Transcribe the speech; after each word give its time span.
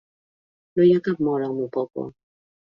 No 0.79 0.87
hi 0.87 0.95
ha 0.95 1.03
cap 1.09 1.23
mort 1.29 1.47
al 1.51 1.55
meu 1.61 1.71
poble. 1.79 2.11